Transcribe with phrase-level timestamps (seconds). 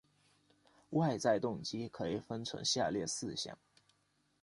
[0.89, 3.55] 外在动机可以分成下列四项